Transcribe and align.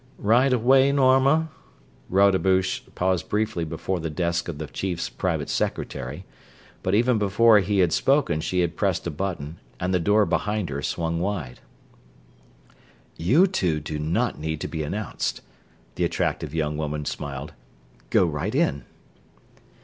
"Right 0.17 0.51
of 0.51 0.63
way, 0.65 0.91
Norma?" 0.91 1.49
Rodebush 2.09 2.81
paused 2.95 3.29
briefly 3.29 3.63
before 3.65 3.99
the 3.99 4.09
desk 4.09 4.47
of 4.47 4.57
the 4.57 4.65
Chief's 4.65 5.09
private 5.11 5.47
secretary; 5.47 6.25
but 6.81 6.95
even 6.95 7.19
before 7.19 7.59
he 7.59 7.77
had 7.81 7.93
spoken 7.93 8.41
she 8.41 8.61
had 8.61 8.75
pressed 8.75 9.05
a 9.05 9.11
button 9.11 9.59
and 9.79 9.93
the 9.93 9.99
door 9.99 10.25
behind 10.25 10.71
her 10.71 10.81
swung 10.81 11.19
wide. 11.19 11.59
"You 13.15 13.45
two 13.45 13.79
do 13.79 13.99
not 13.99 14.39
need 14.39 14.59
to 14.61 14.67
be 14.67 14.81
announced," 14.81 15.41
the 15.93 16.03
attractive 16.03 16.51
young 16.51 16.77
woman 16.77 17.05
smiled. 17.05 17.53
"Go 18.09 18.25
right 18.25 18.55
in." 18.55 18.85